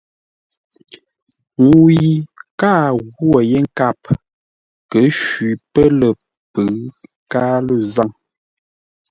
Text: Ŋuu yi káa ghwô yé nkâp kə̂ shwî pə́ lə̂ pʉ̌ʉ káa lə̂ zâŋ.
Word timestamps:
Ŋuu 1.63 1.87
yi 1.97 2.11
káa 2.59 2.85
ghwô 3.13 3.35
yé 3.49 3.59
nkâp 3.65 3.99
kə̂ 4.91 5.03
shwî 5.19 5.49
pə́ 5.71 5.87
lə̂ 5.99 6.09
pʉ̌ʉ 6.53 6.69
káa 7.31 7.55
lə̂ 7.67 7.77
zâŋ. 7.93 8.09